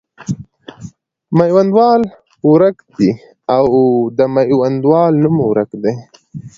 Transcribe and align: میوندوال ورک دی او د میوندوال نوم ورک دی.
میوندوال 1.37 2.01
ورک 2.49 2.77
دی 2.97 3.09
او 3.55 3.65
د 4.17 4.19
میوندوال 4.35 5.13
نوم 5.23 5.35
ورک 5.51 5.71
دی. 5.83 5.93